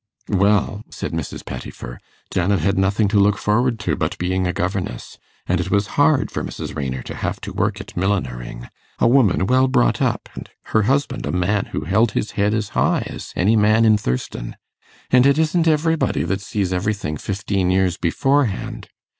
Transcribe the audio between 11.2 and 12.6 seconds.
a man who held his head